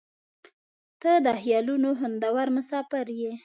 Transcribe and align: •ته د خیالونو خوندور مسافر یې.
•ته 1.01 1.11
د 1.25 1.27
خیالونو 1.41 1.89
خوندور 1.99 2.47
مسافر 2.57 3.05
یې. 3.19 3.33